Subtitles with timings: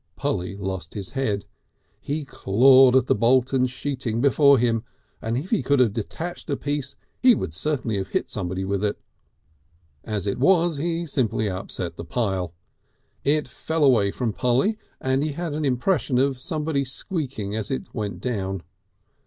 [0.15, 1.45] Polly lost his head.
[1.99, 4.83] He clawed at the Bolton sheeting before him,
[5.21, 8.83] and if he could have detached a piece he would certainly have hit somebody with
[8.83, 8.99] it.
[10.03, 12.55] As it was he simply upset the pile.
[13.23, 17.93] It fell away from Polly, and he had an impression of somebody squeaking as it
[17.93, 18.63] went down.